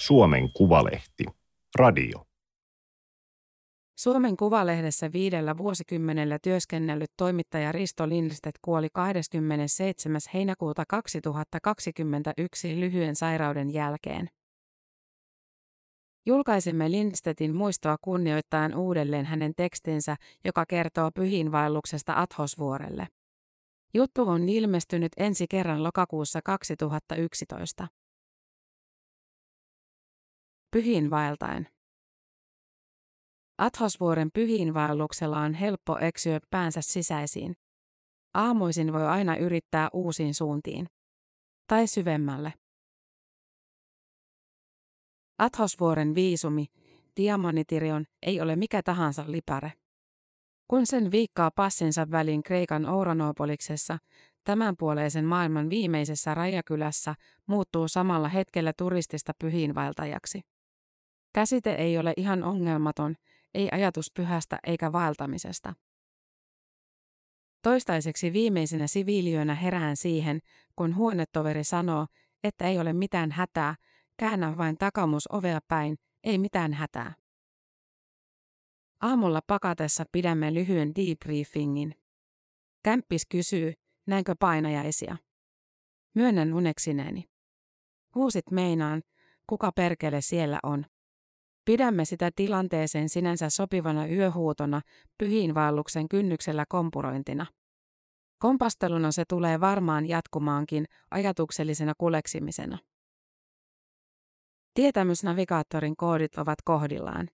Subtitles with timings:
[0.00, 1.24] Suomen Kuvalehti.
[1.78, 2.26] Radio.
[3.98, 10.20] Suomen Kuvalehdessä viidellä vuosikymmenellä työskennellyt toimittaja Risto Lindstedt kuoli 27.
[10.34, 14.28] heinäkuuta 2021 lyhyen sairauden jälkeen.
[16.26, 23.06] Julkaisimme Lindstedtin muistoa kunnioittaen uudelleen hänen tekstinsä, joka kertoo pyhiinvaelluksesta Athosvuorelle.
[23.94, 27.88] Juttu on ilmestynyt ensi kerran lokakuussa 2011.
[30.70, 31.68] Pyhiinvaeltaen.
[33.58, 37.56] Athosvuoren pyhiinvaelluksella on helppo eksyä päänsä sisäisiin.
[38.34, 40.86] Aamuisin voi aina yrittää uusiin suuntiin.
[41.66, 42.52] Tai syvemmälle.
[45.38, 46.66] Athosvuoren viisumi,
[47.16, 49.72] diamantirion, ei ole mikä tahansa lipare.
[50.68, 53.98] Kun sen viikkaa passinsa väliin Kreikan Ouranopoliksessa,
[54.44, 57.14] tämänpuoleisen maailman viimeisessä rajakylässä,
[57.46, 60.40] muuttuu samalla hetkellä turistista pyhiinvaeltajaksi.
[61.32, 63.16] Käsite ei ole ihan ongelmaton,
[63.54, 65.74] ei ajatus pyhästä eikä vaeltamisesta.
[67.62, 70.40] Toistaiseksi viimeisenä siviiliönä herään siihen,
[70.76, 72.06] kun huonetoveri sanoo,
[72.44, 73.74] että ei ole mitään hätää,
[74.16, 77.14] käännä vain takamus ovea päin, ei mitään hätää.
[79.00, 81.94] Aamulla pakatessa pidämme lyhyen debriefingin.
[82.82, 83.72] Kämppis kysyy,
[84.06, 85.16] näinkö painajaisia.
[86.14, 87.30] Myönnän uneksineeni.
[88.14, 89.02] Huusit meinaan,
[89.46, 90.86] kuka perkele siellä on.
[91.70, 94.80] Pidämme sitä tilanteeseen sinänsä sopivana yöhuutona,
[95.18, 97.46] pyhiinvaelluksen kynnyksellä kompurointina.
[98.38, 102.78] Kompasteluna se tulee varmaan jatkumaankin ajatuksellisena kuleksimisena.
[104.74, 107.28] Tietämysnavigaattorin koodit ovat kohdillaan.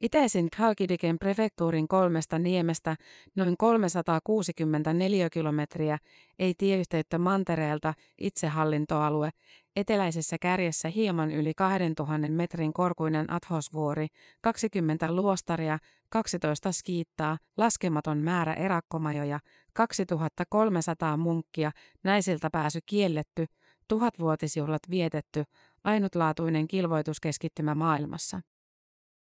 [0.00, 2.96] Itäisin Khalkidiken prefektuurin kolmesta niemestä
[3.36, 5.98] noin 364 kilometriä,
[6.38, 9.30] ei tieyhteyttä mantereelta, itsehallintoalue,
[9.78, 14.06] eteläisessä kärjessä hieman yli 2000 metrin korkuinen Athosvuori,
[14.42, 15.78] 20 luostaria,
[16.08, 19.40] 12 skiittaa, laskematon määrä erakkomajoja,
[19.72, 21.72] 2300 munkkia,
[22.04, 23.46] naisilta pääsy kielletty,
[23.88, 25.44] tuhatvuotisjuhlat vietetty,
[25.84, 28.40] ainutlaatuinen kilvoituskeskittymä maailmassa.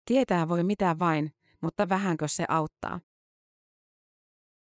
[0.04, 3.00] Tietää voi mitä vain, mutta vähänkö se auttaa.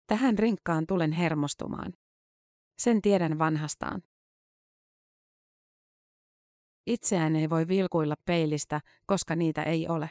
[0.07, 1.93] Tähän rinkkaan tulen hermostumaan.
[2.79, 4.03] Sen tiedän vanhastaan.
[6.87, 10.11] Itseään ei voi vilkuilla peilistä, koska niitä ei ole.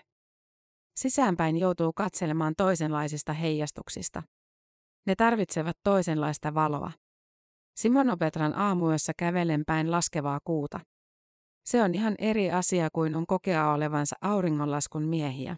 [0.96, 4.24] Sisäänpäin joutuu katselemaan toisenlaisista heijastuksista.
[5.06, 6.92] Ne tarvitsevat toisenlaista valoa.
[7.76, 10.80] Simonopetran aamuyössä kävelen päin laskevaa kuuta.
[11.66, 15.58] Se on ihan eri asia kuin on kokea olevansa auringonlaskun miehiä.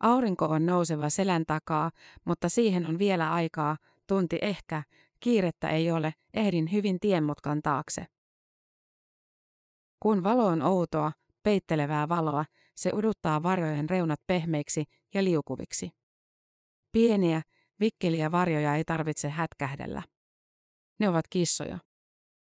[0.00, 1.90] Aurinko on nouseva selän takaa,
[2.24, 3.76] mutta siihen on vielä aikaa,
[4.06, 4.82] tunti ehkä,
[5.20, 8.06] kiirettä ei ole, ehdin hyvin tienmutkan taakse.
[10.04, 12.44] Kun valo on outoa, peittelevää valoa,
[12.74, 14.84] se uduttaa varjojen reunat pehmeiksi
[15.14, 15.90] ja liukuviksi.
[16.92, 17.42] Pieniä,
[17.80, 20.02] vikkeliä varjoja ei tarvitse hätkähdellä.
[21.00, 21.78] Ne ovat kissoja.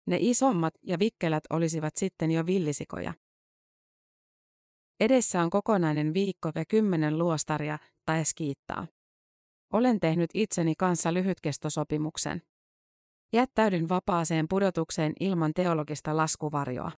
[0.07, 3.13] Ne isommat ja vikkelät olisivat sitten jo villisikoja.
[4.99, 8.87] Edessä on kokonainen viikko ja kymmenen luostaria tai skiittaa.
[9.73, 12.41] Olen tehnyt itseni kanssa lyhytkestosopimuksen.
[13.33, 16.91] Jättäydyn vapaaseen pudotukseen ilman teologista laskuvarjoa.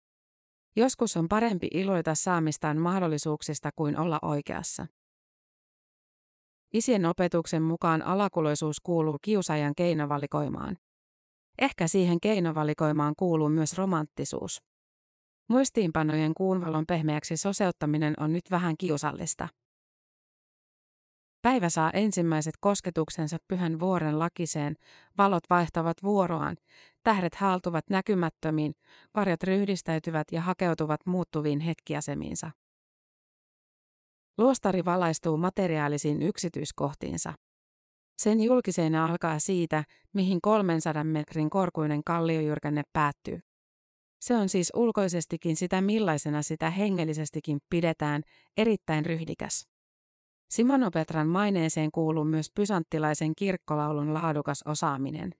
[0.76, 4.88] Joskus on parempi iloita saamistaan mahdollisuuksista kuin olla oikeassa.
[6.74, 10.78] Isien opetuksen mukaan alakuloisuus kuuluu kiusaajan keinovalikoimaan.
[11.62, 14.62] Ehkä siihen keinovalikoimaan kuuluu myös romanttisuus.
[15.50, 19.48] Muistiinpanojen kuunvalon pehmeäksi soseuttaminen on nyt vähän kiusallista.
[21.42, 24.76] Päivä saa ensimmäiset kosketuksensa pyhän vuoren lakiseen,
[25.18, 26.58] valot vaihtavat vuoroaan,
[27.04, 28.74] tähdet haaltuvat näkymättömiin,
[29.16, 32.52] varjot ryhdistäytyvät ja hakeutuvat muuttuviin hetkiasemiinsa.
[34.38, 37.34] Luostari valaistuu materiaalisiin yksityiskohtiinsa.
[38.18, 43.40] Sen julkiseena alkaa siitä, mihin 300 metrin korkuinen kalliojyrkänne päättyy.
[44.22, 48.22] Se on siis ulkoisestikin sitä millaisena sitä hengellisestikin pidetään,
[48.58, 49.71] erittäin ryhdikäs.
[50.52, 55.36] Simonopetran maineeseen kuuluu myös pysanttilaisen kirkkolaulun laadukas osaaminen.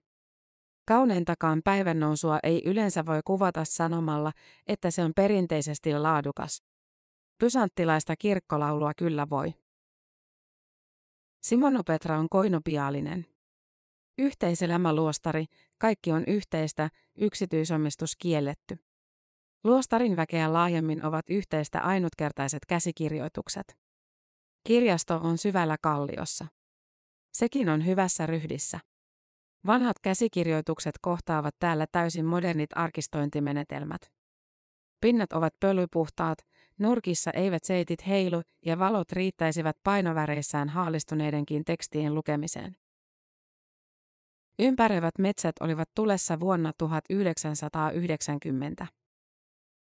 [0.88, 4.32] Kauneentakaan päivännousua ei yleensä voi kuvata sanomalla,
[4.66, 6.62] että se on perinteisesti laadukas.
[7.38, 9.54] Pysanttilaista kirkkolaulua kyllä voi.
[11.42, 13.26] Simonopetra on koinopiaalinen.
[14.18, 15.44] Yhteiselämäluostari,
[15.78, 18.78] kaikki on yhteistä, yksityisomistus kielletty.
[19.64, 23.81] Luostarin väkeä laajemmin ovat yhteistä ainutkertaiset käsikirjoitukset.
[24.64, 26.46] Kirjasto on syvällä kalliossa.
[27.32, 28.80] Sekin on hyvässä ryhdissä.
[29.66, 34.00] Vanhat käsikirjoitukset kohtaavat täällä täysin modernit arkistointimenetelmät.
[35.00, 36.38] Pinnat ovat pölypuhtaat,
[36.78, 42.76] nurkissa eivät seitit heilu ja valot riittäisivät painoväreissään haalistuneidenkin tekstien lukemiseen.
[44.58, 48.86] Ympäröivät metsät olivat tulessa vuonna 1990.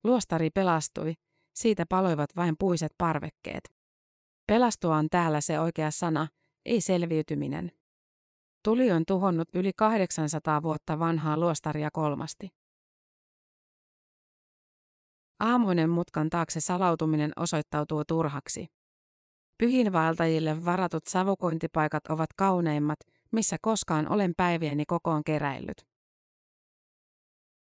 [0.04, 1.14] Luostari pelastui,
[1.54, 3.79] siitä paloivat vain puiset parvekkeet.
[4.50, 6.28] Pelastua on täällä se oikea sana,
[6.66, 7.72] ei selviytyminen.
[8.64, 12.50] Tuli on tuhonnut yli 800 vuotta vanhaa luostaria kolmasti.
[15.40, 18.68] Aamuinen mutkan taakse salautuminen osoittautuu turhaksi.
[19.58, 23.00] Pyhinvaeltajille varatut savukointipaikat ovat kauneimmat,
[23.32, 25.88] missä koskaan olen päivieni kokoon keräillyt.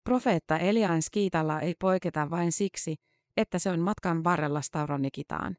[0.04, 2.96] Profeetta Elian Skiitalla ei poiketa vain siksi,
[3.38, 5.58] että se on matkan varrella Stavronikitaan.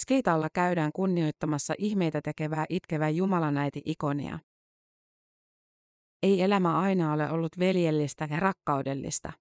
[0.00, 4.38] Skiitalla käydään kunnioittamassa ihmeitä tekevää itkevää jumalanäiti ikonia.
[6.22, 9.32] Ei elämä aina ole ollut veljellistä ja rakkaudellista.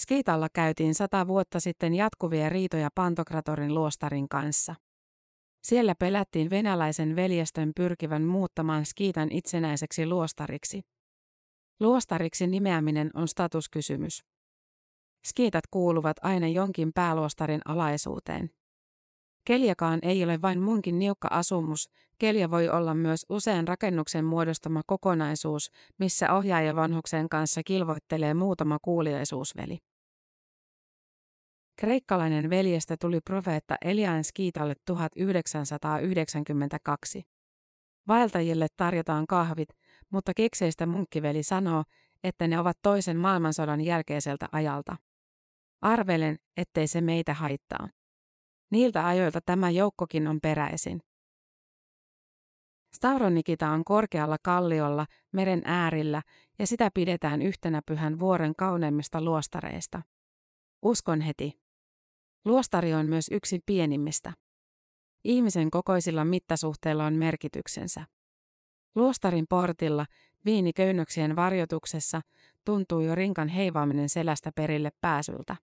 [0.00, 4.74] Skiitalla käytiin sata vuotta sitten jatkuvia riitoja Pantokratorin luostarin kanssa.
[5.62, 10.82] Siellä pelättiin venäläisen veljestön pyrkivän muuttamaan Skiitan itsenäiseksi luostariksi.
[11.80, 14.24] Luostariksi nimeäminen on statuskysymys.
[15.26, 18.59] Skiitat kuuluvat aina jonkin pääluostarin alaisuuteen.
[19.44, 25.70] Keljakaan ei ole vain munkin niukka asumus, kelja voi olla myös usean rakennuksen muodostama kokonaisuus,
[25.98, 29.78] missä ohjaaja vanhuksen kanssa kilvoittelee muutama kuuliaisuusveli.
[31.80, 37.22] Kreikkalainen veljestä tuli profeetta Eliaan Skiitalle 1992.
[38.08, 39.68] Vaeltajille tarjotaan kahvit,
[40.10, 41.84] mutta kekseistä munkkiveli sanoo,
[42.24, 44.96] että ne ovat toisen maailmansodan jälkeiseltä ajalta.
[45.82, 47.88] Arvelen, ettei se meitä haittaa.
[48.70, 51.02] Niiltä ajoilta tämä joukkokin on peräisin.
[52.94, 56.22] Stavronikita on korkealla kalliolla meren äärillä
[56.58, 60.02] ja sitä pidetään yhtenä pyhän vuoren kauneimmista luostareista.
[60.82, 61.60] Uskon heti.
[62.44, 64.32] Luostari on myös yksi pienimmistä.
[65.24, 68.06] Ihmisen kokoisilla mittasuhteilla on merkityksensä.
[68.94, 70.06] Luostarin portilla,
[70.44, 72.20] viiniköynnöksien varjotuksessa,
[72.64, 75.56] tuntuu jo rinkan heivaaminen selästä perille pääsyltä.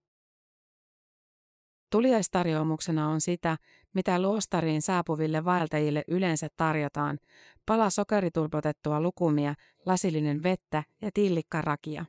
[1.92, 3.58] Tuliaistarjoumuksena on sitä,
[3.94, 7.20] mitä luostariin saapuville vaeltajille yleensä tarjotaan,
[7.66, 9.54] pala sokeritulpotettua lukumia,
[9.86, 12.06] lasillinen vettä ja tillikkarakia.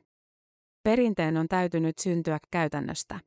[0.83, 3.19] Perinteen on täytynyt syntyä käytännöstä.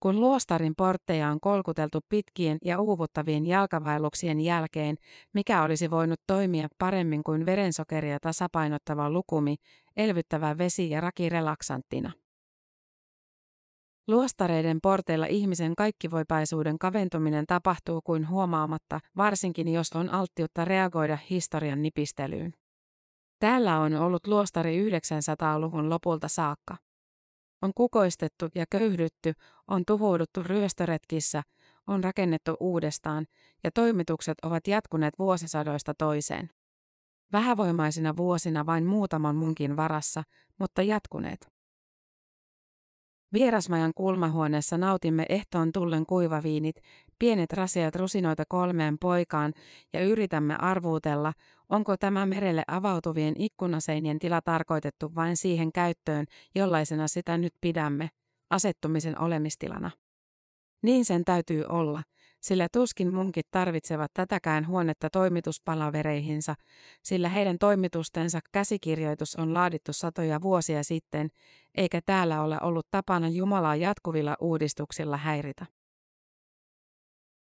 [0.00, 4.96] Kun luostarin portteja on kolkuteltu pitkien ja uuvuttavien jalkavailuksien jälkeen,
[5.34, 9.56] mikä olisi voinut toimia paremmin kuin verensokeria tasapainottava lukumi,
[9.96, 12.12] elvyttävä vesi ja raki relaksanttina.
[14.08, 22.54] Luostareiden porteilla ihmisen kaikkivoipaisuuden kaventuminen tapahtuu kuin huomaamatta, varsinkin jos on alttiutta reagoida historian nipistelyyn.
[23.38, 26.76] Täällä on ollut luostari 900-luvun lopulta saakka.
[27.62, 29.32] On kukoistettu ja köyhdytty,
[29.68, 31.42] on tuhouduttu ryöstöretkissä,
[31.86, 33.26] on rakennettu uudestaan
[33.64, 36.50] ja toimitukset ovat jatkuneet vuosisadoista toiseen.
[37.32, 40.22] Vähävoimaisina vuosina vain muutaman munkin varassa,
[40.58, 41.61] mutta jatkuneet.
[43.32, 46.76] Vierasmajan kulmahuoneessa nautimme ehtoon tullen kuivaviinit,
[47.18, 49.52] pienet rasiat rusinoita kolmeen poikaan
[49.92, 51.32] ja yritämme arvuutella,
[51.68, 58.10] onko tämä merelle avautuvien ikkunaseinien tila tarkoitettu vain siihen käyttöön, jollaisena sitä nyt pidämme,
[58.50, 59.90] asettumisen olemistilana.
[60.82, 62.02] Niin sen täytyy olla,
[62.42, 66.54] sillä tuskin munkit tarvitsevat tätäkään huonetta toimituspalavereihinsa,
[67.02, 71.28] sillä heidän toimitustensa käsikirjoitus on laadittu satoja vuosia sitten,
[71.74, 75.66] eikä täällä ole ollut tapana Jumalaa jatkuvilla uudistuksilla häiritä.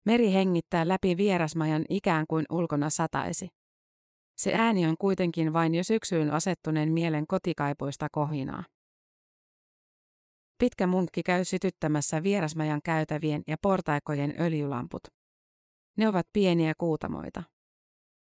[0.05, 3.49] Meri hengittää läpi vierasmajan ikään kuin ulkona sataisi.
[4.37, 8.63] Se ääni on kuitenkin vain jo syksyyn asettuneen mielen kotikaipuista kohinaa.
[10.57, 15.03] Pitkä munkki käy sytyttämässä vierasmajan käytävien ja portaikojen öljylamput.
[15.97, 17.43] Ne ovat pieniä kuutamoita.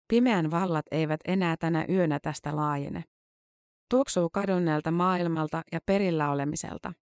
[0.07, 3.03] Pimeän vallat eivät enää tänä yönä tästä laajene.
[3.89, 6.93] Tuoksuu kadonneelta maailmalta ja perillä olemiselta.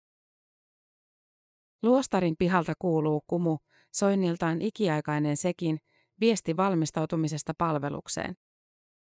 [1.83, 3.59] Luostarin pihalta kuuluu kumu,
[3.93, 5.79] soinniltaan ikiaikainen sekin,
[6.21, 8.37] viesti valmistautumisesta palvelukseen.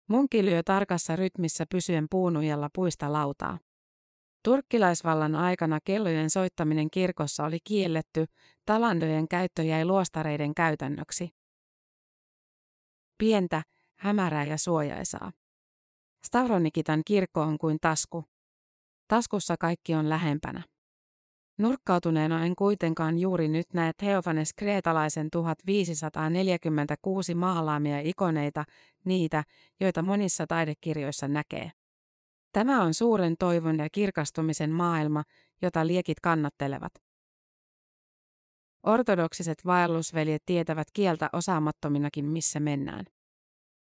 [0.09, 3.59] Munki lyö tarkassa rytmissä pysyen puunujalla puista lautaa.
[4.47, 8.25] Turkkilaisvallan aikana kellojen soittaminen kirkossa oli kielletty,
[8.67, 11.31] talandojen käyttö jäi luostareiden käytännöksi.
[13.19, 13.63] Pientä,
[13.97, 15.33] hämärää ja suojaisaa.
[16.27, 18.25] Stavronikitan kirkko on kuin tasku.
[19.09, 20.63] Taskussa kaikki on lähempänä.
[21.59, 28.65] Nurkkautuneena en kuitenkaan juuri nyt näe Theophanes Kreetalaisen 1546 maalaamia ikoneita,
[29.05, 29.45] niitä,
[29.81, 31.73] joita monissa taidekirjoissa näkee.
[32.53, 35.23] Tämä on suuren toivon ja kirkastumisen maailma,
[35.63, 36.93] jota liekit kannattelevat.
[38.87, 43.05] Ortodoksiset vaellusveljet tietävät kieltä osaamattominakin missä mennään.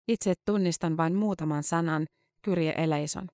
[0.07, 2.07] Itse tunnistan vain muutaman sanan,
[2.41, 3.27] Kyrje eleison.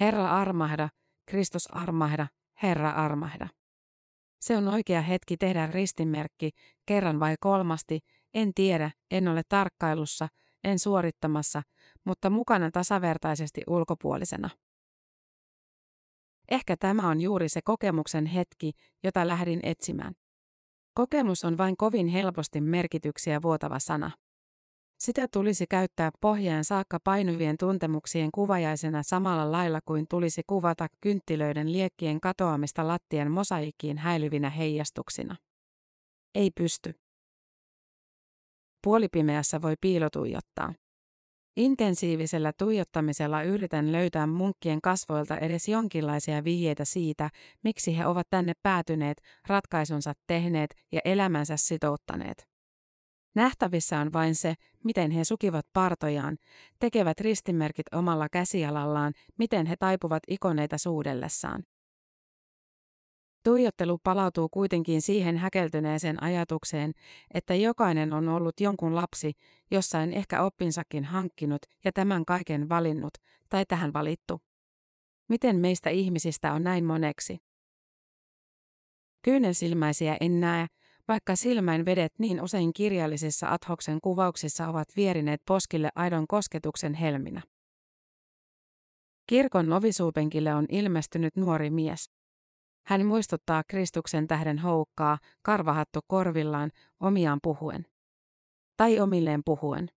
[0.00, 0.88] Herra armahda,
[1.26, 2.26] Kristus armahda,
[2.62, 3.48] Herra armahda.
[4.40, 6.50] Se on oikea hetki tehdä ristinmerkki,
[6.86, 7.98] kerran vai kolmasti,
[8.34, 10.28] en tiedä, en ole tarkkailussa,
[10.64, 11.62] en suorittamassa,
[12.04, 14.50] mutta mukana tasavertaisesti ulkopuolisena.
[16.50, 18.72] Ehkä tämä on juuri se kokemuksen hetki,
[19.04, 20.14] jota lähdin etsimään.
[20.94, 24.10] Kokemus on vain kovin helposti merkityksiä vuotava sana.
[24.98, 32.20] Sitä tulisi käyttää pohjaan saakka painuvien tuntemuksien kuvajaisena samalla lailla kuin tulisi kuvata kynttilöiden liekkien
[32.20, 35.36] katoamista lattian mosaikkiin häilyvinä heijastuksina.
[36.34, 36.94] Ei pysty.
[38.82, 40.74] Puolipimeässä voi piilotuijottaa.
[41.56, 47.30] Intensiivisellä tuijottamisella yritän löytää munkkien kasvoilta edes jonkinlaisia vihjeitä siitä,
[47.64, 52.48] miksi he ovat tänne päätyneet, ratkaisunsa tehneet ja elämänsä sitouttaneet.
[53.34, 56.36] Nähtävissä on vain se, miten he sukivat partojaan,
[56.78, 61.62] tekevät ristimerkit omalla käsialallaan, miten he taipuvat ikoneita suudellessaan.
[63.44, 66.92] Tuijottelu palautuu kuitenkin siihen häkeltyneeseen ajatukseen,
[67.34, 69.32] että jokainen on ollut jonkun lapsi,
[69.70, 73.14] jossain ehkä oppinsakin hankkinut ja tämän kaiken valinnut,
[73.48, 74.40] tai tähän valittu.
[75.28, 77.38] Miten meistä ihmisistä on näin moneksi?
[79.22, 80.66] Kyynensilmäisiä en näe,
[81.08, 87.42] vaikka silmäin vedet niin usein kirjallisissa adhoksen kuvauksissa ovat vierineet poskille aidon kosketuksen helminä.
[89.26, 92.10] Kirkon novisuupenkille on ilmestynyt nuori mies.
[92.86, 96.70] Hän muistuttaa Kristuksen tähden houkkaa, karvahattu korvillaan,
[97.00, 97.86] omiaan puhuen.
[98.76, 99.90] Tai omilleen puhuen.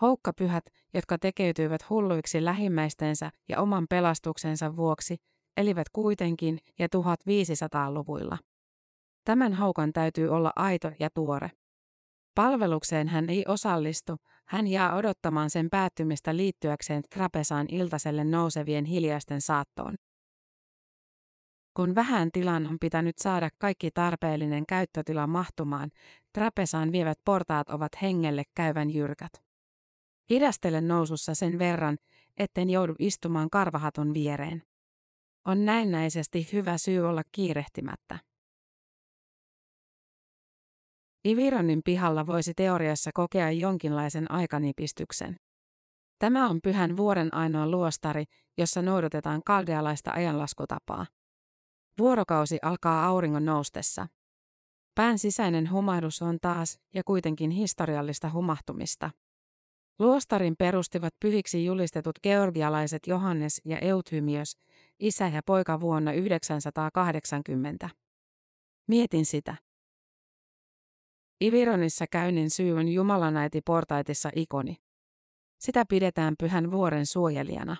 [0.00, 0.64] Houkkapyhät,
[0.94, 5.16] jotka tekeytyivät hulluiksi lähimmäistensä ja oman pelastuksensa vuoksi,
[5.56, 8.38] elivät kuitenkin ja 1500-luvuilla.
[9.24, 11.50] Tämän haukan täytyy olla aito ja tuore.
[12.34, 19.94] Palvelukseen hän ei osallistu, hän jää odottamaan sen päättymistä liittyäkseen trapesaan iltaselle nousevien hiljaisten saattoon.
[21.78, 25.90] Kun vähän tilan on pitänyt saada kaikki tarpeellinen käyttötila mahtumaan,
[26.32, 29.32] trapesaan vievät portaat ovat hengelle käyvän jyrkät.
[30.30, 31.98] Hidastelen nousussa sen verran,
[32.36, 34.62] etten joudu istumaan karvahatun viereen.
[35.44, 38.18] On näennäisesti hyvä syy olla kiirehtimättä.
[41.28, 45.36] Ivironin pihalla voisi teoriassa kokea jonkinlaisen aikanipistyksen.
[46.18, 48.24] Tämä on pyhän vuoren ainoa luostari,
[48.58, 51.06] jossa noudatetaan kaldealaista ajanlaskutapaa.
[51.98, 54.06] Vuorokausi alkaa auringon noustessa.
[54.94, 59.10] Pään sisäinen humahdus on taas ja kuitenkin historiallista humahtumista.
[59.98, 64.58] Luostarin perustivat pyhiksi julistetut georgialaiset Johannes ja Euthymios,
[64.98, 67.90] isä ja poika vuonna 980.
[68.88, 69.56] Mietin sitä.
[71.44, 74.76] Ivironissa käynnin syy on Jumalanaiti portaitissa ikoni.
[75.58, 77.76] Sitä pidetään pyhän vuoren suojelijana.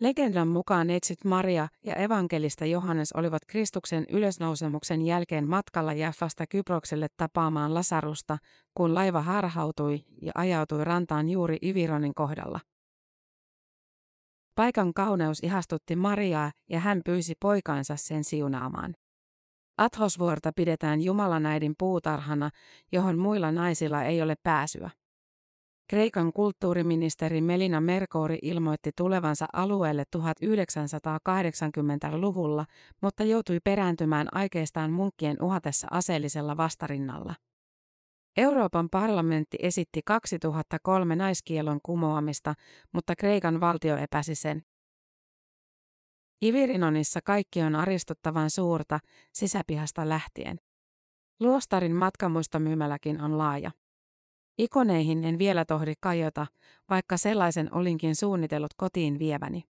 [0.00, 7.74] Legendan mukaan etsit Maria ja evankelista Johannes olivat Kristuksen ylösnousemuksen jälkeen matkalla Jaffasta Kyprokselle tapaamaan
[7.74, 8.38] Lasarusta,
[8.74, 12.60] kun laiva harhautui ja ajautui rantaan juuri Ivironin kohdalla.
[14.54, 18.94] Paikan kauneus ihastutti Mariaa ja hän pyysi poikaansa sen siunaamaan.
[19.78, 22.50] Athosvuorta pidetään Jumalanäidin puutarhana,
[22.92, 24.90] johon muilla naisilla ei ole pääsyä.
[25.88, 32.66] Kreikan kulttuuriministeri Melina Merkouri ilmoitti tulevansa alueelle 1980-luvulla,
[33.02, 37.34] mutta joutui perääntymään aikeistaan munkkien uhatessa aseellisella vastarinnalla.
[38.36, 42.54] Euroopan parlamentti esitti 2003 naiskielon kumoamista,
[42.92, 44.62] mutta Kreikan valtio epäsi sen.
[46.44, 48.98] Ivirinonissa kaikki on aristuttavan suurta,
[49.32, 50.58] sisäpihasta lähtien.
[51.40, 53.70] Luostarin matkamuistomyymäläkin on laaja.
[54.58, 56.46] Ikoneihin en vielä tohdi kajota,
[56.90, 59.64] vaikka sellaisen olinkin suunnitellut kotiin vieväni.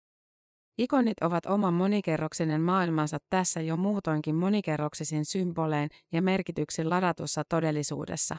[0.78, 8.36] Ikonit ovat oman monikerroksinen maailmansa tässä jo muutoinkin monikerroksisin symboleen ja merkityksin ladatussa todellisuudessa.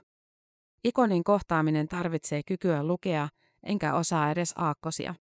[0.84, 3.30] Ikonin kohtaaminen tarvitsee kykyä lukea,
[3.64, 5.16] enkä osaa edes aakkosia.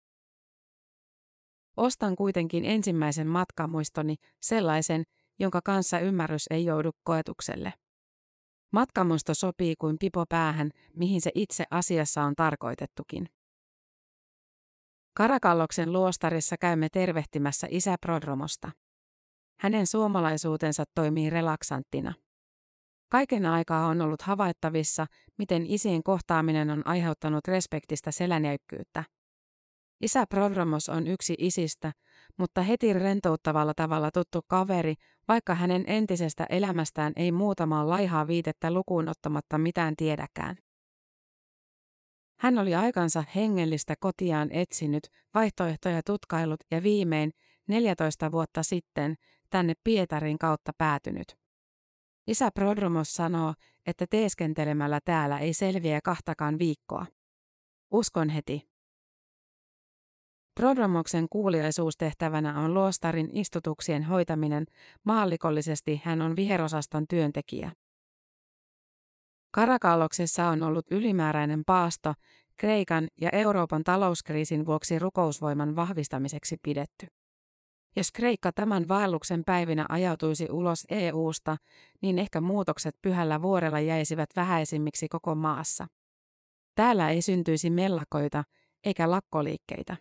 [1.77, 5.03] Ostan kuitenkin ensimmäisen matkamuistoni, sellaisen,
[5.39, 7.73] jonka kanssa ymmärrys ei joudu koetukselle.
[8.73, 13.29] Matkamuisto sopii kuin pipo päähän, mihin se itse asiassa on tarkoitettukin.
[15.17, 18.71] Karakalloksen luostarissa käymme tervehtimässä isä Prodromosta.
[19.59, 22.13] Hänen suomalaisuutensa toimii relaksanttina.
[23.09, 29.03] Kaiken aikaa on ollut havaittavissa, miten isien kohtaaminen on aiheuttanut respektistä selänjäykkyyttä.
[30.01, 31.91] Isä Prodromos on yksi isistä,
[32.37, 34.95] mutta heti rentouttavalla tavalla tuttu kaveri,
[35.27, 40.55] vaikka hänen entisestä elämästään ei muutamaa laihaa viitettä lukuun ottamatta mitään tiedäkään.
[42.39, 47.31] Hän oli aikansa hengellistä kotiaan etsinyt, vaihtoehtoja tutkailut ja viimein,
[47.67, 49.15] 14 vuotta sitten,
[49.49, 51.35] tänne Pietarin kautta päätynyt.
[52.27, 53.53] Isä Prodromos sanoo,
[53.85, 57.05] että teeskentelemällä täällä ei selviä kahtakaan viikkoa.
[57.91, 58.72] Uskon heti.
[60.55, 64.65] Prodromoksen kuuliaisuustehtävänä on luostarin istutuksien hoitaminen,
[65.03, 67.71] maallikollisesti hän on viherosaston työntekijä.
[69.51, 72.13] Karakalloksessa on ollut ylimääräinen paasto,
[72.57, 77.07] Kreikan ja Euroopan talouskriisin vuoksi rukousvoiman vahvistamiseksi pidetty.
[77.95, 81.57] Jos Kreikka tämän vaelluksen päivinä ajautuisi ulos EU-sta,
[82.01, 85.87] niin ehkä muutokset pyhällä vuorella jäisivät vähäisimmiksi koko maassa.
[86.75, 88.43] Täällä ei syntyisi mellakoita
[88.83, 89.97] eikä lakkoliikkeitä.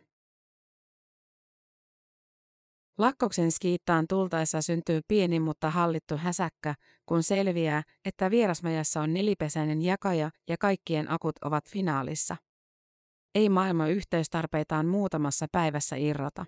[3.02, 6.74] Lakkoksen skiittaan tultaessa syntyy pieni mutta hallittu häsäkkä,
[7.06, 12.36] kun selviää, että vierasmajassa on nelipesäinen jakaja ja kaikkien akut ovat finaalissa.
[13.34, 16.46] Ei maailma yhteystarpeitaan muutamassa päivässä irrota.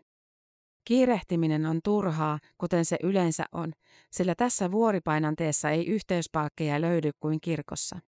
[0.85, 3.73] Kiirehtiminen on turhaa, kuten se yleensä on,
[4.11, 7.99] sillä tässä vuoripainanteessa ei yhteyspalkkeja löydy kuin kirkossa.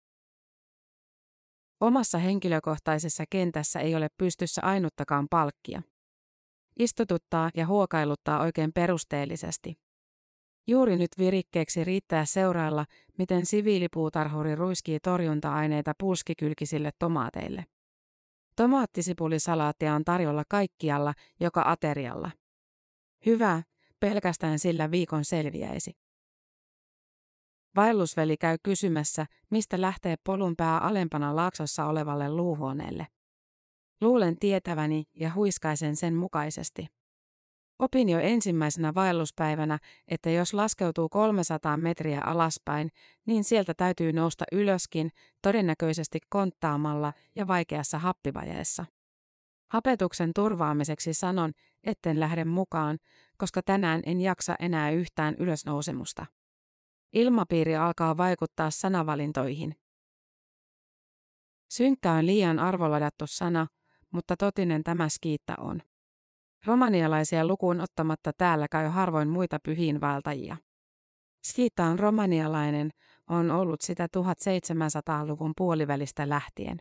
[1.80, 5.82] Omassa henkilökohtaisessa kentässä ei ole pystyssä ainuttakaan palkkia.
[6.78, 9.78] Istututtaa ja huokailuttaa oikein perusteellisesti.
[10.66, 12.84] Juuri nyt virikkeeksi riittää seurailla,
[13.18, 17.64] miten siviilipuutarhuri ruiskii torjunta-aineita pulskikylkisille tomaateille.
[18.56, 22.30] Tomaattisipulisalaattia on tarjolla kaikkialla, joka aterialla.
[23.26, 23.62] Hyvä,
[24.00, 25.92] pelkästään sillä viikon selviäisi.
[27.76, 33.06] Vaellusveli käy kysymässä, mistä lähtee polun pää alempana laaksossa olevalle luuhuoneelle.
[34.00, 36.86] Luulen tietäväni ja huiskaisen sen mukaisesti.
[37.78, 39.78] Opin jo ensimmäisenä vaelluspäivänä,
[40.08, 42.90] että jos laskeutuu 300 metriä alaspäin,
[43.26, 45.10] niin sieltä täytyy nousta ylöskin,
[45.42, 48.86] todennäköisesti konttaamalla ja vaikeassa happivajeessa.
[49.72, 51.52] Hapetuksen turvaamiseksi sanon,
[51.84, 52.98] etten lähde mukaan,
[53.36, 56.26] koska tänään en jaksa enää yhtään ylösnousemusta.
[57.12, 59.74] Ilmapiiri alkaa vaikuttaa sanavalintoihin.
[61.70, 63.66] Synkkä on liian arvoladattu sana,
[64.16, 65.82] mutta totinen tämä skiitta on.
[66.66, 70.56] Romanialaisia lukuun ottamatta täällä käy harvoin muita pyhiinvaltajia.
[71.46, 72.90] Skiitta on romanialainen,
[73.30, 76.78] on ollut sitä 1700-luvun puolivälistä lähtien.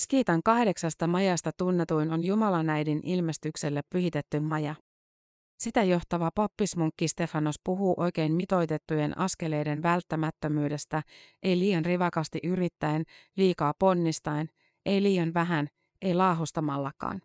[0.00, 4.74] Skiitan kahdeksasta majasta tunnetuin on Jumalanäidin ilmestykselle pyhitetty maja.
[5.58, 11.02] Sitä johtava pappismunkki Stefanos puhuu oikein mitoitettujen askeleiden välttämättömyydestä,
[11.42, 13.04] ei liian rivakasti yrittäen,
[13.36, 14.48] liikaa ponnistaen,
[14.88, 15.68] ei liian vähän,
[16.02, 17.22] ei laahustamallakaan.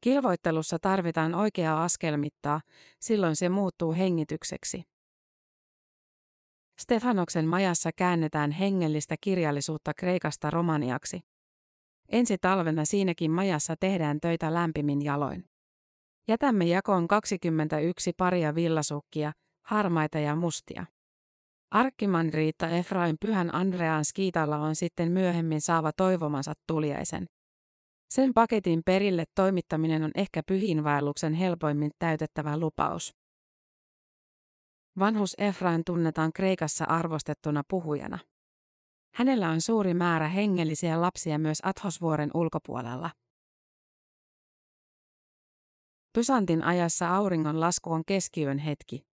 [0.00, 2.60] Kilvoittelussa tarvitaan oikeaa askelmittaa,
[3.00, 4.82] silloin se muuttuu hengitykseksi.
[6.78, 11.20] Stefanoksen majassa käännetään hengellistä kirjallisuutta Kreikasta romaniaksi.
[12.08, 15.44] Ensi talvena siinäkin majassa tehdään töitä lämpimin jaloin.
[16.28, 19.32] Jätämme jakoon 21 paria villasukkia,
[19.66, 20.86] harmaita ja mustia.
[22.32, 27.26] Riitta Efraim Pyhän Andrean skiitalla on sitten myöhemmin saava toivomansa tuliaisen.
[28.10, 33.14] Sen paketin perille toimittaminen on ehkä pyhinvaelluksen helpoimmin täytettävä lupaus.
[34.98, 38.18] Vanhus Efraim tunnetaan Kreikassa arvostettuna puhujana.
[39.14, 43.10] Hänellä on suuri määrä hengellisiä lapsia myös Athosvuoren ulkopuolella.
[46.12, 49.11] Pysantin ajassa auringon lasku on keskiyön hetki.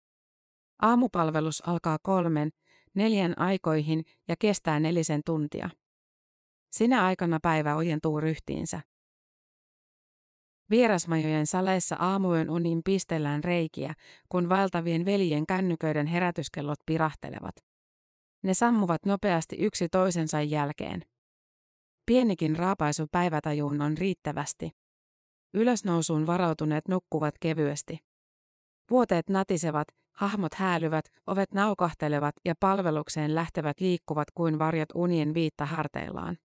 [0.82, 2.50] Aamupalvelus alkaa kolmen,
[2.94, 5.70] neljän aikoihin ja kestää nelisen tuntia.
[6.70, 8.80] Sinä aikana päivä ojentuu ryhtiinsä.
[10.70, 13.94] Vierasmajojen saleissa aamujen unin pistellään reikiä,
[14.28, 17.56] kun valtavien veljen kännyköiden herätyskellot pirahtelevat.
[18.42, 21.02] Ne sammuvat nopeasti yksi toisensa jälkeen.
[22.06, 24.70] Pienikin raapaisu päivätajuun on riittävästi.
[25.54, 27.98] Ylösnousuun varautuneet nukkuvat kevyesti.
[28.90, 36.38] Vuoteet natisevat, hahmot häälyvät, ovet naukahtelevat ja palvelukseen lähtevät liikkuvat kuin varjot unien viitta harteillaan.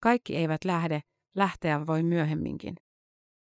[0.00, 1.00] Kaikki eivät lähde,
[1.34, 2.74] lähteä voi myöhemminkin.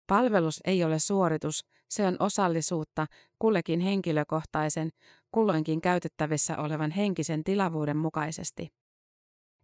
[0.07, 3.05] Palvelus ei ole suoritus, se on osallisuutta,
[3.39, 4.89] kullekin henkilökohtaisen,
[5.31, 8.80] kulloinkin käytettävissä olevan henkisen tilavuuden mukaisesti.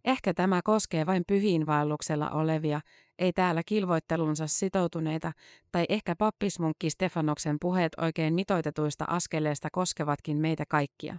[0.04, 2.80] Ehkä tämä koskee vain pyhiinvaelluksella olevia,
[3.18, 5.32] ei täällä kilvoittelunsa sitoutuneita,
[5.72, 11.16] tai ehkä pappismunkki Stefanoksen puheet oikein mitoitetuista askeleista koskevatkin meitä kaikkia.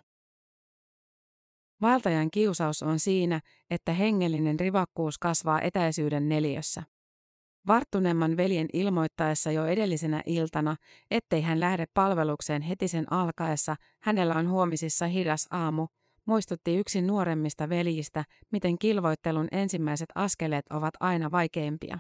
[1.82, 3.40] Valtajan kiusaus on siinä,
[3.70, 6.84] että hengellinen rivakkuus kasvaa etäisyyden neliössä.
[7.68, 10.76] Varttuneemman veljen ilmoittaessa jo edellisenä iltana,
[11.12, 15.88] ettei hän lähde palvelukseen heti sen alkaessa, hänellä on huomisissa hidas aamu,
[16.30, 22.00] muistutti yksi nuoremmista veljistä, miten kilvoittelun ensimmäiset askeleet ovat aina vaikeimpia.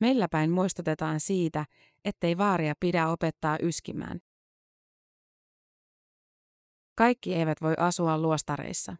[0.00, 1.66] Meillä päin muistutetaan siitä,
[2.04, 4.20] ettei vaaria pidä opettaa yskimään.
[6.94, 8.96] Kaikki eivät voi asua luostareissa.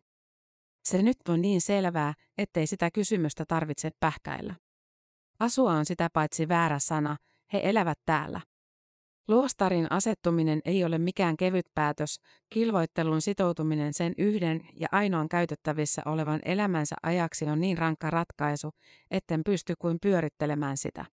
[0.85, 4.55] Se nyt on niin selvää, ettei sitä kysymystä tarvitse pähkäillä.
[5.41, 7.17] Asua on sitä paitsi väärä sana,
[7.53, 8.41] he elävät täällä.
[9.29, 16.41] Luostarin asettuminen ei ole mikään kevyt päätös, kilvoittelun sitoutuminen sen yhden ja ainoan käytettävissä olevan
[16.45, 18.71] elämänsä ajaksi on niin rankka ratkaisu,
[19.11, 21.05] etten pysty kuin pyörittelemään sitä.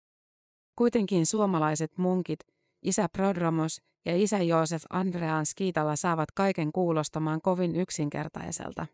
[0.75, 2.39] Kuitenkin suomalaiset munkit,
[2.83, 8.87] isä Prodromos ja isä Joosef Andrean Skiitala saavat kaiken kuulostamaan kovin yksinkertaiselta.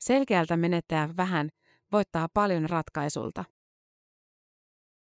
[0.00, 1.48] Selkeältä menettää vähän,
[1.92, 3.44] voittaa paljon ratkaisulta.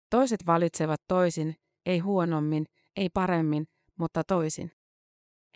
[0.10, 3.68] Toiset valitsevat toisin, ei huonommin, ei paremmin,
[4.00, 4.72] mutta toisin.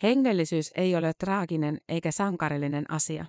[0.02, 3.26] Hengellisyys ei ole traaginen eikä sankarillinen asia.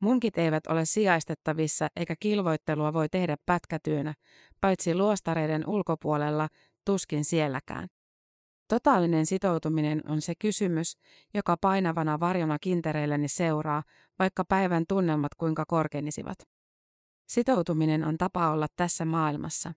[0.00, 4.14] Munkit eivät ole sijaistettavissa eikä kilvoittelua voi tehdä pätkätyönä,
[4.60, 6.48] paitsi luostareiden ulkopuolella,
[6.84, 7.88] tuskin sielläkään.
[8.68, 10.98] Totaalinen sitoutuminen on se kysymys,
[11.34, 13.82] joka painavana varjona kintereilleni seuraa,
[14.18, 16.38] vaikka päivän tunnelmat kuinka korkenisivat.
[17.28, 19.72] Sitoutuminen on tapa olla tässä maailmassa.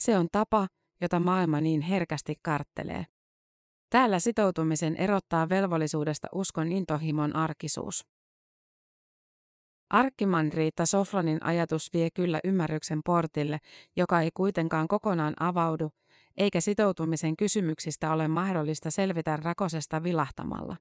[0.00, 0.68] Se on tapa,
[1.00, 3.06] jota maailma niin herkästi karttelee.
[3.90, 8.06] Täällä sitoutumisen erottaa velvollisuudesta uskon intohimon arkisuus.
[10.52, 13.58] Riitta Sofronin ajatus vie kyllä ymmärryksen portille,
[13.96, 15.90] joka ei kuitenkaan kokonaan avaudu,
[16.36, 20.76] eikä sitoutumisen kysymyksistä ole mahdollista selvitä rakosesta vilahtamalla.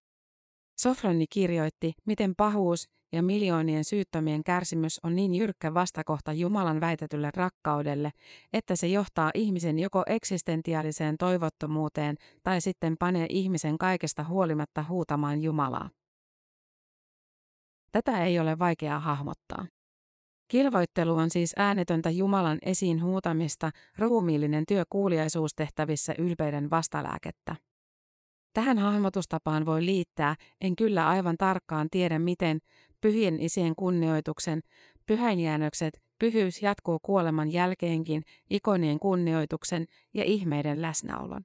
[0.80, 8.12] Sofroni kirjoitti, miten pahuus ja miljoonien syyttömien kärsimys on niin jyrkkä vastakohta Jumalan väitetylle rakkaudelle,
[8.54, 15.90] että se johtaa ihmisen joko eksistentiaaliseen toivottomuuteen tai sitten panee ihmisen kaikesta huolimatta huutamaan Jumalaa.
[17.92, 19.66] Tätä ei ole vaikea hahmottaa.
[20.48, 27.56] Kilvoittelu on siis äänetöntä Jumalan esiin huutamista, ruumiillinen työ kuuliaisuustehtävissä ylpeyden vastalääkettä.
[28.58, 32.60] Tähän hahmotustapaan voi liittää, en kyllä aivan tarkkaan tiedä miten,
[33.02, 34.62] pyhien isien kunnioituksen,
[35.06, 41.42] pyhäinjäännökset, pyhyys jatkuu kuoleman jälkeenkin, ikonien kunnioituksen ja ihmeiden läsnäolon.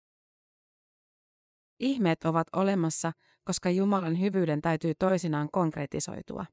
[1.80, 3.12] Ihmeet ovat olemassa,
[3.44, 6.46] koska Jumalan hyvyyden täytyy toisinaan konkretisoitua.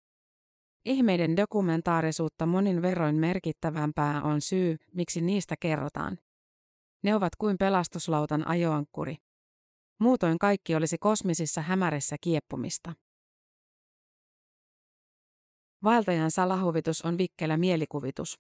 [0.86, 6.18] Ihmeiden dokumentaarisuutta monin verroin merkittävämpää on syy, miksi niistä kerrotaan.
[7.04, 9.29] Ne ovat kuin pelastuslautan ajoankkuri.
[10.00, 12.94] Muutoin kaikki olisi kosmisissa hämärissä kieppumista.
[15.84, 18.40] Vaeltajan salahuvitus on vikkelä mielikuvitus.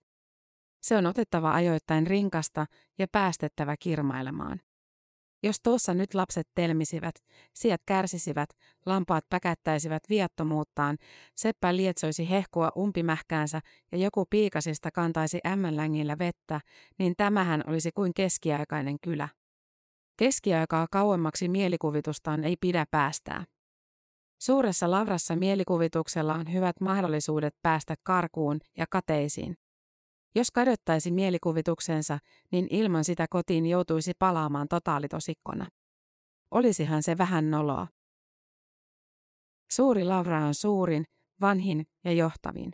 [0.82, 2.66] Se on otettava ajoittain rinkasta
[2.98, 4.62] ja päästettävä kirmailemaan.
[5.44, 7.16] Jos tuossa nyt lapset telmisivät,
[7.54, 8.50] siat kärsisivät,
[8.86, 10.98] lampaat päkättäisivät viattomuuttaan,
[11.36, 16.62] seppä lietsoisi hehkua umpimähkäänsä ja joku piikasista kantaisi ämmänlängillä vettä,
[17.00, 19.30] niin tämähän olisi kuin keskiaikainen kylä.
[20.20, 23.46] Keskiaikaa kauemmaksi mielikuvitustaan ei pidä päästää.
[24.42, 29.56] Suuressa lavrassa mielikuvituksella on hyvät mahdollisuudet päästä karkuun ja kateisiin.
[30.36, 32.20] Jos kadottaisi mielikuvituksensa,
[32.52, 35.68] niin ilman sitä kotiin joutuisi palaamaan totaalitosikkona.
[36.52, 37.88] Olisihan se vähän noloa.
[39.72, 41.06] Suuri lavra on suurin,
[41.42, 42.72] vanhin ja johtavin.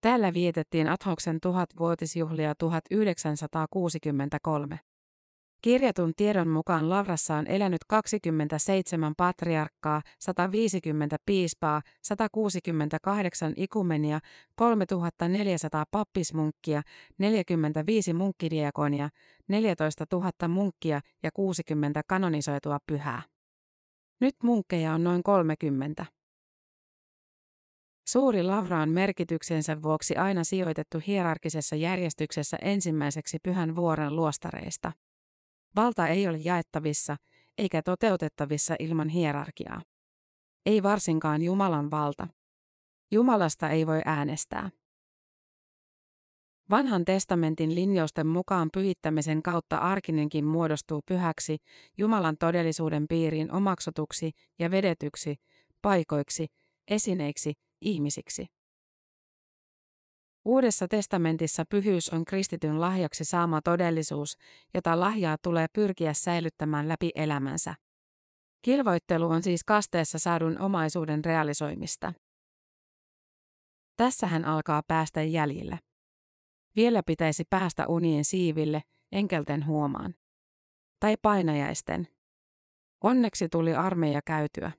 [0.00, 4.89] Täällä vietettiin Adhoksen tuhatvuotisjuhlia 1963.
[5.62, 14.20] Kirjatun tiedon mukaan Lavrassa on elänyt 27 patriarkkaa, 150 piispaa, 168 ikumenia,
[14.56, 16.82] 3400 pappismunkkia,
[17.18, 19.08] 45 munkkidiakonia,
[19.48, 23.22] 14 000 munkkia ja 60 kanonisoitua pyhää.
[24.20, 26.06] Nyt munkkeja on noin 30.
[28.08, 34.92] Suuri lavra on merkityksensä vuoksi aina sijoitettu hierarkisessa järjestyksessä ensimmäiseksi pyhän vuoren luostareista.
[35.76, 37.16] Valta ei ole jaettavissa
[37.58, 39.82] eikä toteutettavissa ilman hierarkiaa.
[40.66, 42.28] Ei varsinkaan Jumalan valta.
[43.10, 44.70] Jumalasta ei voi äänestää.
[46.70, 51.56] Vanhan testamentin linjausten mukaan pyhittämisen kautta arkinenkin muodostuu pyhäksi,
[51.98, 55.36] Jumalan todellisuuden piiriin omaksutuksi ja vedetyksi,
[55.82, 56.46] paikoiksi,
[56.88, 58.46] esineiksi, ihmisiksi.
[60.44, 64.36] Uudessa testamentissa pyhyys on kristityn lahjaksi saama todellisuus,
[64.74, 67.74] jota lahjaa tulee pyrkiä säilyttämään läpi elämänsä.
[68.62, 72.12] Kilvoittelu on siis kasteessa saadun omaisuuden realisoimista.
[73.96, 75.78] Tässä hän alkaa päästä jäljille.
[76.76, 80.14] Vielä pitäisi päästä unien siiville, enkelten huomaan.
[81.00, 82.08] Tai painajaisten.
[83.04, 84.72] Onneksi tuli armeija käytyä.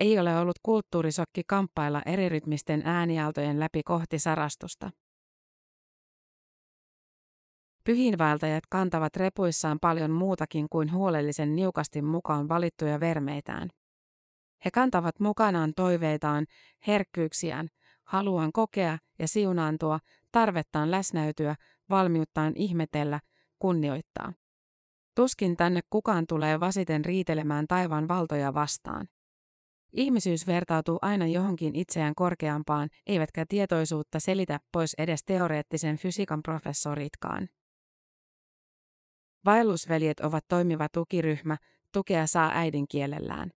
[0.00, 4.90] Ei ole ollut kulttuurisokki kamppailla erirytmisten äänialtojen läpi kohti sarastusta.
[7.84, 13.68] Pyhinvaeltajat kantavat repuissaan paljon muutakin kuin huolellisen niukasti mukaan valittuja vermeitään.
[14.64, 16.46] He kantavat mukanaan toiveitaan,
[16.86, 17.68] herkkyyksiään,
[18.04, 19.98] haluan kokea ja siunaantua,
[20.32, 21.54] tarvettaan läsnäytyä,
[21.90, 23.20] valmiuttaan ihmetellä,
[23.58, 24.32] kunnioittaa.
[25.14, 29.08] Tuskin tänne kukaan tulee vasiten riitelemään taivaan valtoja vastaan.
[29.92, 37.48] Ihmisyys vertautuu aina johonkin itseään korkeampaan, eivätkä tietoisuutta selitä pois edes teoreettisen fysiikan professoritkaan.
[39.44, 41.56] Vaellusveljet ovat toimiva tukiryhmä,
[41.92, 43.50] tukea saa äidinkielellään.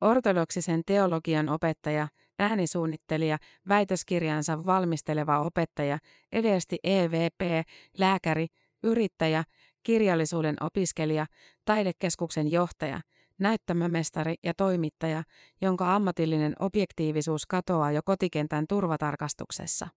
[0.00, 3.38] Ortodoksisen teologian opettaja, äänisuunnittelija,
[3.68, 5.98] väitöskirjansa valmisteleva opettaja,
[6.32, 7.66] edeesti EVP,
[7.98, 8.46] lääkäri,
[8.82, 9.44] yrittäjä,
[9.82, 11.26] kirjallisuuden opiskelija,
[11.64, 13.00] taidekeskuksen johtaja,
[13.38, 15.22] näyttämömestari ja toimittaja,
[15.60, 19.88] jonka ammatillinen objektiivisuus katoaa jo kotikentän turvatarkastuksessa.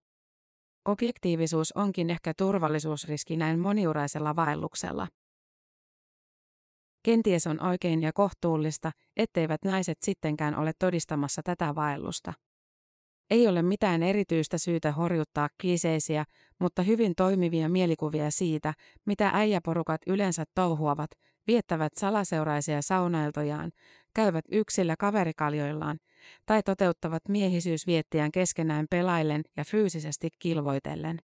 [0.86, 5.08] Objektiivisuus onkin ehkä turvallisuusriski näin moniuraisella vaelluksella.
[7.04, 12.34] Kenties on oikein ja kohtuullista, etteivät naiset sittenkään ole todistamassa tätä vaellusta.
[13.30, 16.26] Ei ole mitään erityistä syytä horjuttaa kliseisiä,
[16.60, 18.74] mutta hyvin toimivia mielikuvia siitä,
[19.06, 21.10] mitä äijäporukat yleensä touhuavat,
[21.48, 23.72] viettävät salaseuraisia saunailtojaan,
[24.14, 26.00] käyvät yksillä kaverikaljoillaan
[26.46, 31.20] tai toteuttavat miehisyysviettiään keskenään pelaillen ja fyysisesti kilvoitellen.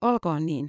[0.00, 0.68] Olkoon niin.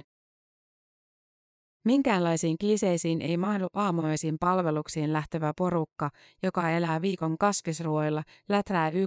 [1.84, 6.10] Minkäänlaisiin kliseisiin ei mahdu aamuisin palveluksiin lähtevä porukka,
[6.42, 9.06] joka elää viikon kasvisruoilla, läträä y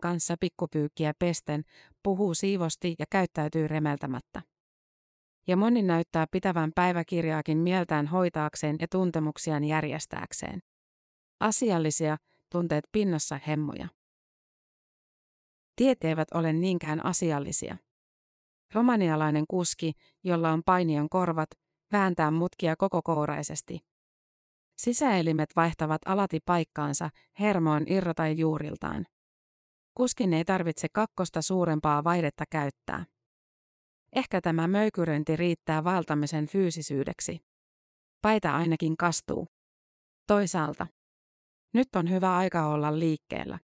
[0.00, 1.62] kanssa pikkupyykkiä pesten,
[2.02, 4.53] puhuu siivosti ja käyttäytyy remeltämättä.
[5.46, 10.60] Ja moni näyttää pitävän päiväkirjaakin mieltään hoitaakseen ja tuntemuksiaan järjestääkseen.
[11.40, 12.16] Asiallisia,
[12.52, 13.88] tunteet pinnassa hemmoja.
[15.76, 17.76] Tiet eivät ole niinkään asiallisia.
[18.74, 19.92] Romanialainen kuski,
[20.24, 21.48] jolla on painion korvat,
[21.92, 23.80] vääntää mutkia koko kouraisesti.
[24.76, 29.06] Sisäelimet vaihtavat alati paikkaansa, hermoon irrota juuriltaan.
[29.94, 33.04] Kuskin ei tarvitse kakkosta suurempaa vaihdetta käyttää.
[34.14, 37.40] Ehkä tämä möykyrönti riittää valtamisen fyysisyydeksi.
[38.22, 39.46] Paita ainakin kastuu.
[40.26, 40.86] Toisaalta.
[41.74, 43.58] Nyt on hyvä aika olla liikkeellä.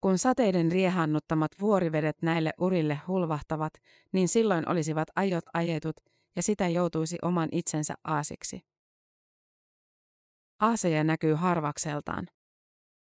[0.00, 3.72] Kun sateiden riehannuttamat vuorivedet näille urille hulvahtavat,
[4.12, 5.96] niin silloin olisivat ajot ajetut
[6.36, 8.60] ja sitä joutuisi oman itsensä aasiksi.
[10.60, 12.26] Aaseja näkyy harvakseltaan.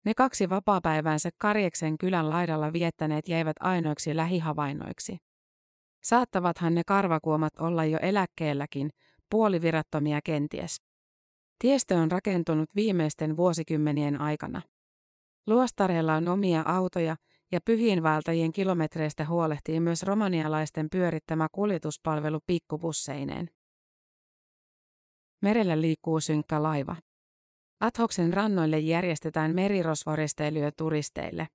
[0.05, 5.17] Ne kaksi vapaapäiväänsä Karjeksen kylän laidalla viettäneet jäivät ainoiksi lähihavainnoiksi.
[6.07, 8.91] Saattavathan ne karvakuomat olla jo eläkkeelläkin,
[9.31, 10.77] puolivirattomia kenties.
[11.59, 14.63] Tiestö on rakentunut viimeisten vuosikymmenien aikana.
[15.47, 17.17] Luostareilla on omia autoja
[17.53, 23.51] ja pyhiinvaeltajien kilometreistä huolehtii myös romanialaisten pyörittämä kuljetuspalvelu pikkubusseineen.
[25.43, 26.97] Merellä liikkuu synkkä laiva.
[27.81, 31.47] Athoksen rannoille järjestetään merirosvoristeilyä turisteille.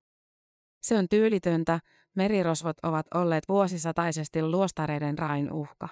[0.82, 1.80] Se on tyylitöntä,
[2.16, 5.88] merirosvot ovat olleet vuosisataisesti luostareiden rain uhka.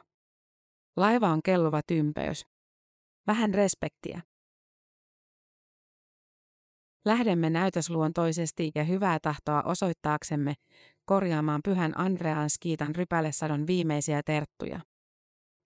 [0.96, 2.46] Laiva on kelluva tympeys.
[3.26, 4.22] Vähän respektiä.
[7.04, 10.54] Lähdemme näytösluontoisesti ja hyvää tahtoa osoittaaksemme
[11.04, 14.80] korjaamaan pyhän Andrean Skiitan rypälesadon viimeisiä terttuja.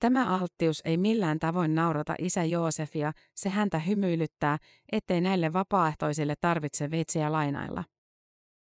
[0.00, 4.58] Tämä alttius ei millään tavoin naurata isä Joosefia, se häntä hymyilyttää,
[4.92, 7.84] ettei näille vapaaehtoisille tarvitse veitsiä lainailla.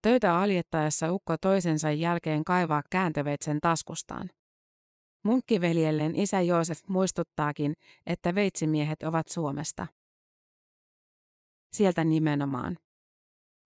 [0.06, 4.30] Töitä aljettaessa ukko toisensa jälkeen kaivaa kääntöveitsen taskustaan.
[5.24, 7.74] Munkkiveljelleen isä Joosef muistuttaakin,
[8.06, 9.86] että veitsimiehet ovat Suomesta.
[11.72, 12.76] Sieltä nimenomaan.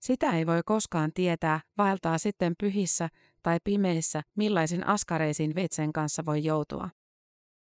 [0.00, 3.09] Sitä ei voi koskaan tietää, vaeltaa sitten pyhissä
[3.42, 6.90] tai pimeissä, millaisin askareisiin veitsen kanssa voi joutua.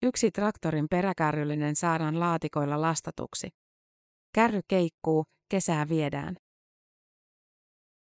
[0.03, 3.49] Yksi traktorin peräkärryllinen saadaan laatikoilla lastatuksi.
[4.33, 6.35] Kärry keikkuu, kesää viedään.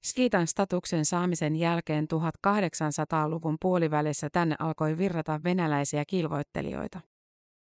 [0.06, 7.00] Skiitan statuksen saamisen jälkeen 1800-luvun puolivälissä tänne alkoi virrata venäläisiä kilvoittelijoita.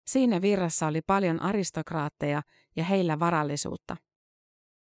[0.07, 2.41] Siinä virrassa oli paljon aristokraatteja
[2.75, 3.97] ja heillä varallisuutta.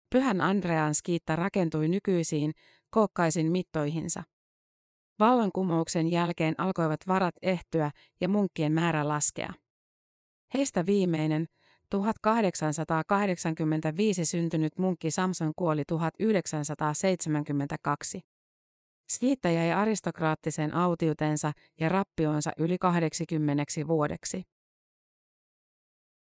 [0.09, 2.51] Pyhän Andrean skiitta rakentui nykyisiin,
[2.89, 4.23] kookkaisin mittoihinsa.
[5.19, 7.91] Vallankumouksen jälkeen alkoivat varat ehtyä
[8.21, 9.53] ja munkkien määrä laskea.
[10.53, 11.47] Heistä viimeinen,
[12.01, 18.21] 1885 syntynyt munkki Samson kuoli 1972.
[19.09, 24.43] Siitä jäi aristokraattisen autiutensa ja rappionsa yli 80 vuodeksi.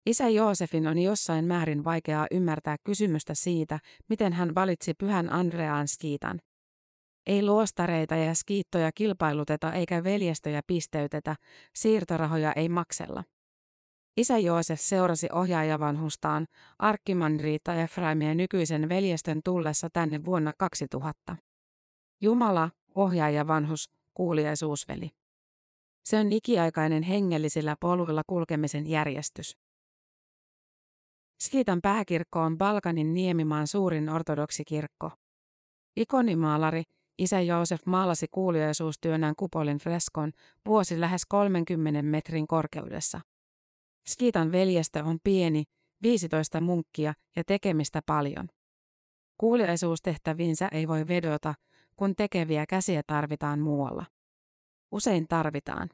[0.06, 6.40] Isä Joosefin on jossain määrin vaikeaa ymmärtää kysymystä siitä, miten hän valitsi pyhän Andreaan skiitan.
[7.26, 11.36] Ei luostareita ja skiittoja kilpailuteta eikä veljestöjä pisteytetä,
[11.74, 13.24] siirtorahoja ei maksella.
[14.16, 16.46] Isä Joosef seurasi ohjaajavanhustaan,
[17.40, 21.36] Riitta Efraimia nykyisen veljestön tullessa tänne vuonna 2000.
[22.20, 25.10] Jumala, ohjaajavanhus, kuuliaisuusveli.
[26.04, 29.56] Se on ikiaikainen hengellisillä poluilla kulkemisen järjestys.
[31.42, 35.10] Skiitan pääkirkko on Balkanin niemimaan suurin ortodoksikirkko.
[35.96, 36.82] Ikonimaalari,
[37.18, 40.32] isä Joosef maalasi kuuliaisuustyönään kupolin freskon
[40.66, 43.20] vuosi lähes 30 metrin korkeudessa.
[44.08, 45.64] Skiitan veljestö on pieni,
[46.02, 48.48] 15 munkkia ja tekemistä paljon.
[49.38, 51.54] Kuuliaisuustehtäviinsä ei voi vedota,
[51.96, 54.06] kun tekeviä käsiä tarvitaan muualla.
[54.92, 55.90] Usein tarvitaan.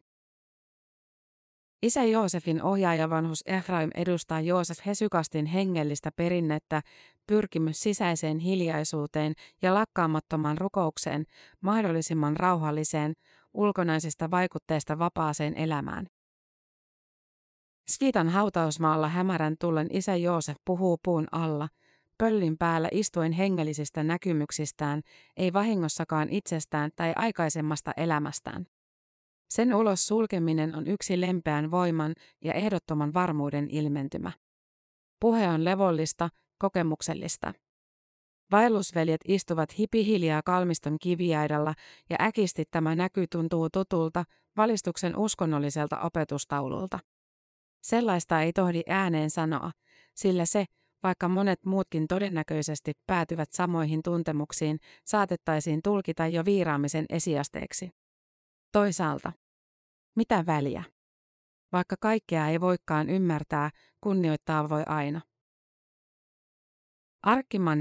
[1.82, 6.82] Isä Joosefin ohjaajavanhus Efraim edustaa Joosef Hesykastin hengellistä perinnettä,
[7.26, 11.24] pyrkimys sisäiseen hiljaisuuteen ja lakkaamattomaan rukoukseen,
[11.60, 13.12] mahdollisimman rauhalliseen,
[13.54, 16.06] ulkonaisista vaikutteista vapaaseen elämään.
[17.88, 21.68] Skitan hautausmaalla hämärän tullen isä Joosef puhuu puun alla,
[22.18, 25.02] pöllin päällä istuen hengellisistä näkymyksistään,
[25.36, 28.66] ei vahingossakaan itsestään tai aikaisemmasta elämästään.
[29.48, 32.14] Sen ulos sulkeminen on yksi lempeän voiman
[32.44, 34.32] ja ehdottoman varmuuden ilmentymä.
[35.20, 37.52] Puhe on levollista, kokemuksellista.
[38.52, 41.74] Vaellusveljet istuvat hipihiljaa kalmiston kiviaidalla
[42.10, 44.24] ja äkisti tämä näky tuntuu tutulta,
[44.56, 46.98] valistuksen uskonnolliselta opetustaululta.
[47.82, 49.70] Sellaista ei tohdi ääneen sanoa,
[50.14, 50.64] sillä se,
[51.02, 57.90] vaikka monet muutkin todennäköisesti päätyvät samoihin tuntemuksiin, saatettaisiin tulkita jo viiraamisen esiasteeksi.
[58.72, 59.32] Toisaalta,
[60.16, 60.84] mitä väliä?
[61.72, 65.20] Vaikka kaikkea ei voikaan ymmärtää, kunnioittaa voi aina.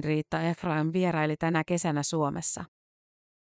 [0.04, 2.66] Riitta Efraim vieraili tänä kesänä Suomessa.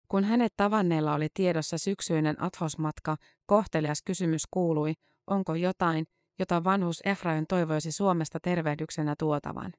[0.08, 3.16] Kun hänet tavanneella oli tiedossa syksyinen athosmatka,
[3.46, 4.92] kohtelias kysymys kuului,
[5.26, 6.06] onko jotain,
[6.38, 9.72] jota vanhus Efraim toivoisi Suomesta tervehdyksenä tuotavan.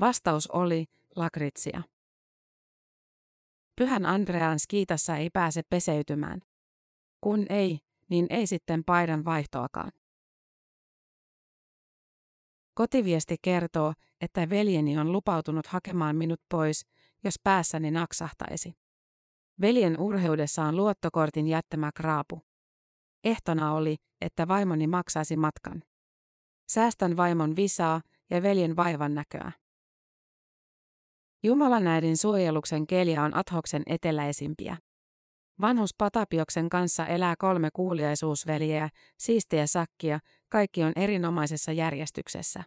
[0.00, 0.84] Vastaus oli
[1.16, 1.82] lakritsia.
[3.76, 6.40] Pyhän Andrean skiitassa ei pääse peseytymään.
[7.20, 7.78] Kun ei,
[8.08, 9.92] niin ei sitten paidan vaihtoakaan.
[12.74, 16.86] Kotiviesti kertoo, että veljeni on lupautunut hakemaan minut pois,
[17.24, 18.74] jos päässäni naksahtaisi.
[19.60, 22.42] Veljen urheudessa on luottokortin jättämä kraapu.
[23.24, 25.82] Ehtona oli, että vaimoni maksaisi matkan.
[26.70, 29.52] Säästän vaimon visaa ja veljen vaivan näköä.
[31.42, 34.76] Jumalan äidin suojeluksen keliä on Athoksen eteläisimpiä.
[35.60, 42.64] Vanhus Patapioksen kanssa elää kolme kuuliaisuusveljeä, siistiä sakkia, kaikki on erinomaisessa järjestyksessä.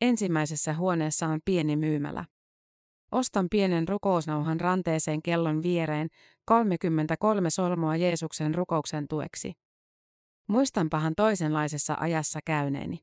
[0.00, 2.24] Ensimmäisessä huoneessa on pieni myymälä.
[3.12, 6.08] Ostan pienen rukousnauhan ranteeseen kellon viereen,
[6.48, 9.52] 33 solmoa Jeesuksen rukouksen tueksi.
[10.46, 12.98] Muistanpahan toisenlaisessa ajassa käyneeni.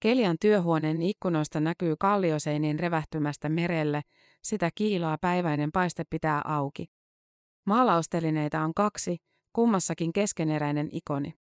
[0.00, 4.02] Kelian työhuoneen ikkunoista näkyy kallioseinien revähtymästä merelle,
[4.42, 6.86] sitä kiilaa päiväinen paiste pitää auki.
[7.66, 9.16] Maalaustelineita on kaksi,
[9.52, 11.34] kummassakin keskeneräinen ikoni.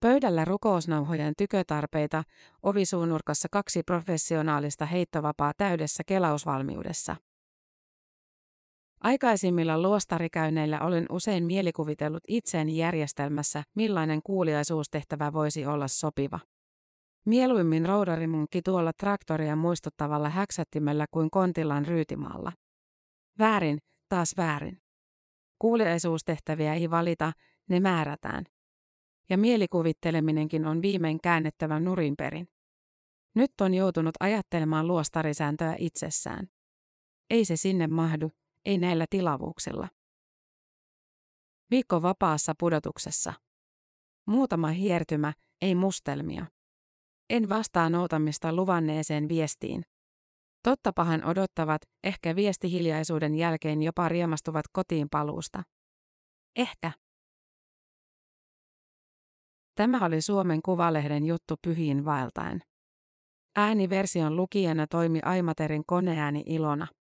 [0.00, 2.22] Pöydällä rukousnauhojen tykötarpeita,
[2.62, 7.16] ovisuunurkassa kaksi professionaalista heittovapaa täydessä kelausvalmiudessa.
[9.00, 16.40] Aikaisimmilla luostarikäynneillä olen usein mielikuvitellut itseäni järjestelmässä, millainen kuuliaisuustehtävä voisi olla sopiva.
[17.26, 22.52] Mieluimmin roudarimunkki tuolla traktoria muistuttavalla häksättimellä kuin kontillaan ryytimaalla.
[23.38, 23.78] Väärin,
[24.08, 24.78] taas väärin.
[25.58, 27.32] Kuuliaisuustehtäviä ei valita,
[27.68, 28.44] ne määrätään.
[29.30, 32.48] Ja mielikuvitteleminenkin on viimein käännettävä nurinperin.
[33.34, 36.46] Nyt on joutunut ajattelemaan luostarisääntöä itsessään.
[37.30, 38.30] Ei se sinne mahdu,
[38.66, 39.88] ei näillä tilavuuksilla.
[41.70, 43.32] Viikko vapaassa pudotuksessa.
[44.26, 46.46] Muutama hiertymä, ei mustelmia.
[47.30, 49.82] En vastaa noutamista luvanneeseen viestiin.
[50.62, 55.62] Tottapahan odottavat, ehkä viestihiljaisuuden jälkeen jopa riemastuvat kotiin paluusta.
[56.56, 56.92] Ehkä.
[59.74, 62.62] Tämä oli Suomen Kuvalehden juttu pyhiin vaeltaen.
[63.56, 66.86] Ääniversion lukijana toimi Aimaterin koneääni Ilona.